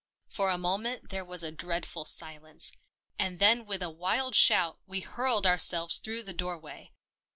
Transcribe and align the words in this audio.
For 0.27 0.49
a 0.49 0.57
moment 0.57 1.11
there 1.11 1.23
was 1.23 1.43
a 1.43 1.51
dread 1.51 1.85
ful 1.85 2.05
silence, 2.05 2.71
and 3.19 3.37
then 3.37 3.67
with 3.67 3.83
a 3.83 3.91
wild 3.91 4.33
shout 4.33 4.79
we 4.87 5.01
hurled 5.01 5.45
ourselves 5.45 5.99
through 5.99 6.23
the 6.23 6.33
doorway. 6.33 6.91